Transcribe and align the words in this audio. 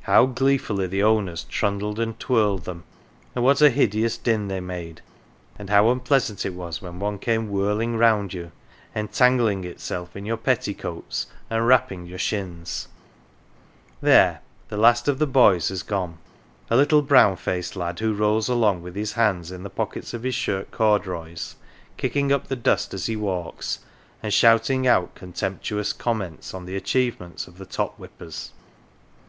How 0.00 0.26
gleefully 0.26 0.88
the 0.88 1.04
owners 1.04 1.44
trundled 1.44 2.00
and 2.00 2.18
twirled 2.18 2.64
them, 2.64 2.82
and 3.32 3.44
what 3.44 3.60
a 3.60 3.70
hideous 3.70 4.18
din 4.18 4.48
they 4.48 4.58
made, 4.58 5.02
and 5.56 5.70
how 5.70 5.88
unpleasant 5.92 6.44
it 6.44 6.54
was 6.54 6.82
when 6.82 6.98
one 6.98 7.20
came 7.20 7.48
whirling 7.48 7.96
round 7.96 8.34
you, 8.34 8.50
entangling 8.92 9.62
itself 9.62 10.16
in 10.16 10.26
your 10.26 10.36
petticoats 10.36 11.28
and 11.48 11.64
rapping 11.68 12.06
your 12.08 12.18
shins! 12.18 12.88
There 14.00 14.40
the 14.66 14.76
last 14.76 15.06
of 15.06 15.20
the 15.20 15.28
boys 15.28 15.68
has 15.68 15.84
gone 15.84 16.18
a 16.68 16.74
little 16.76 17.00
brown 17.00 17.36
faced 17.36 17.76
lad 17.76 18.00
who 18.00 18.14
rolls 18.14 18.48
along 18.48 18.82
with 18.82 18.96
his 18.96 19.12
hands 19.12 19.52
in 19.52 19.62
the 19.62 19.70
pockets 19.70 20.12
of 20.12 20.24
his 20.24 20.34
short 20.34 20.72
corduroys, 20.72 21.54
kicking 21.96 22.32
up 22.32 22.48
the 22.48 22.56
dust 22.56 22.92
as 22.94 23.06
he 23.06 23.14
walks, 23.14 23.78
and 24.24 24.34
shouting 24.34 24.88
out 24.88 25.14
contemptuous 25.14 25.92
comments 25.92 26.52
on 26.52 26.64
the 26.64 26.74
achievements 26.74 27.46
of 27.46 27.58
the 27.58 27.64
top 27.64 27.94
whippers. 27.96 28.50